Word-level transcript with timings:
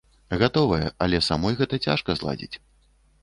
Гатовая, 0.43 0.87
але 1.07 1.19
самой 1.29 1.53
гэта 1.61 1.79
цяжка 1.87 2.15
зладзіць. 2.21 2.53